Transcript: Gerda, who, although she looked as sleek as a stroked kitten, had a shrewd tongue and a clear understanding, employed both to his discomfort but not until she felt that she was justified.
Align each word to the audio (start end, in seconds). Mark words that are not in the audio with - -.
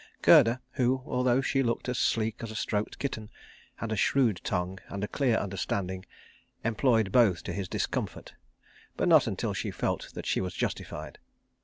Gerda, 0.23 0.59
who, 0.71 1.03
although 1.05 1.41
she 1.41 1.61
looked 1.61 1.87
as 1.87 1.99
sleek 1.99 2.41
as 2.41 2.49
a 2.49 2.55
stroked 2.55 2.97
kitten, 2.97 3.29
had 3.75 3.91
a 3.91 3.95
shrewd 3.95 4.41
tongue 4.43 4.79
and 4.87 5.03
a 5.03 5.07
clear 5.07 5.37
understanding, 5.37 6.07
employed 6.63 7.11
both 7.11 7.43
to 7.43 7.53
his 7.53 7.67
discomfort 7.69 8.33
but 8.97 9.07
not 9.07 9.27
until 9.27 9.53
she 9.53 9.69
felt 9.69 10.09
that 10.15 10.25
she 10.25 10.41
was 10.41 10.55
justified. 10.55 11.19